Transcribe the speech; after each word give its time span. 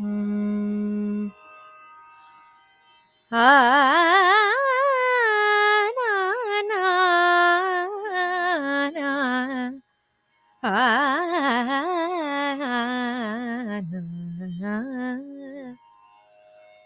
Ah. 0.00 0.38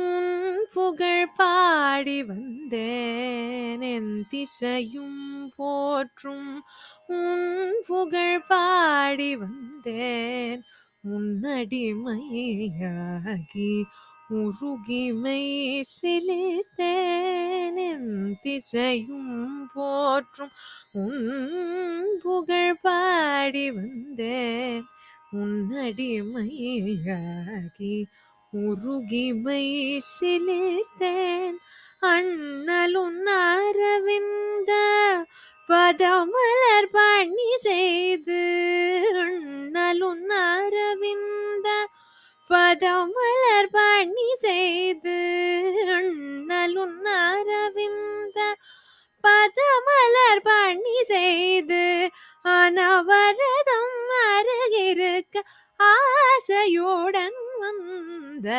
உன் 0.02 0.36
புகழ் 0.74 1.26
பாடி 1.36 2.16
வந்தேன் 2.28 3.82
என் 3.90 4.14
திசையும் 4.30 5.18
போற்றும் 5.67 6.63
உன் 7.07 7.83
புகழ் 7.87 8.41
பாடி 8.47 9.35
வந்தேன். 9.35 10.61
உன்னடிமையாகி 11.07 13.83
உருகிமை 14.27 15.81
சிலிர்த்தேன். 15.81 17.75
என் 17.75 18.37
திசையும் 18.41 19.69
போற்றும் 19.73 20.49
உன் 20.91 22.19
புகழ் 22.23 22.75
பாடி 22.81 23.71
வந்தேன். 23.71 24.83
உன்னடிமையாகி 25.31 28.05
உருகிமை 28.51 30.03
சிலிர்த்தேன். 30.19 31.57
அண்ணலுன் 32.01 33.25
அரவின் 33.25 34.56
படமலர் 35.69 36.89
பண்ணி 36.91 37.49
செய்து 37.63 38.41
அண்ணலுன் 39.21 40.31
அரவிந்த 40.41 41.67
படமலர் 42.49 43.69
பண்ணி 43.71 44.29
செய்து 44.43 45.17
அண்ணலுன் 45.95 47.09
அரவிந்த 47.17 48.39
பதமலர் 49.23 50.43
பண்ணி 50.45 50.97
செய்து 51.11 51.83
அனவரதம் 52.53 53.93
அருகிருக்க 54.25 55.43
ஆசையுடன் 55.79 57.39
வந்த 57.61 58.49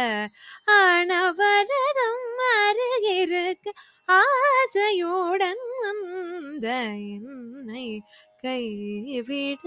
அனவரதம் 0.76 2.17
அருகிருக்க 3.20 3.68
ஆசையுடன் 4.08 5.62
வந்த 5.78 6.66
என்னை 7.14 7.86
கைவிட 8.42 9.62